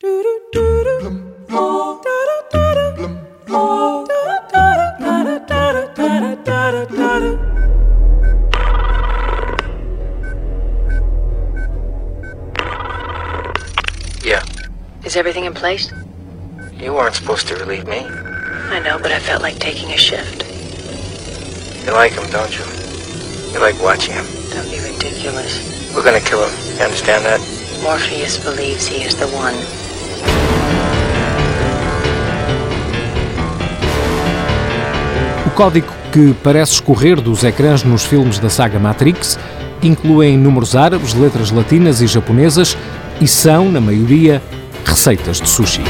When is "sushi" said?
45.48-45.82